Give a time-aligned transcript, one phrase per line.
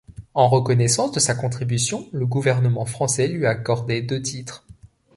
[0.33, 4.65] En reconnaissance de sa contribution, le gouvernement français lui a accordé deux titres.